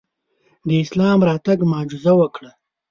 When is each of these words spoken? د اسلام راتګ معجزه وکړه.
د 0.67 0.69
اسلام 0.83 1.19
راتګ 1.27 1.59
معجزه 1.71 2.13
وکړه. 2.19 2.51